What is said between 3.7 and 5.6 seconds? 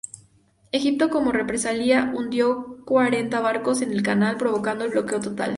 en el canal, provocando el bloqueo total.